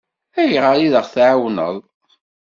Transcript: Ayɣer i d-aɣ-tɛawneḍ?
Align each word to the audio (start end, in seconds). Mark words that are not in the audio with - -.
Ayɣer 0.41 0.75
i 0.79 0.87
d-aɣ-tɛawneḍ? 0.93 1.75